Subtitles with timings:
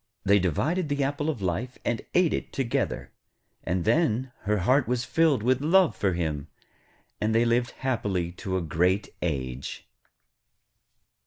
[0.25, 3.11] They divided the apple of life, and ate it together,
[3.63, 6.47] and then her heart was filled with love for him,
[7.21, 9.87] and they lived happily to a great age.